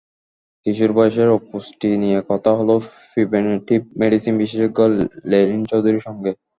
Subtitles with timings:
[0.65, 2.75] কিশোর বয়সের অপুষ্টি নিয়ে কথা হলো
[3.11, 4.79] প্রিভেনটিভ মেডিসিন বিশেষজ্ঞ
[5.31, 6.31] লেনিন চৌধুরীর সঙ্গে।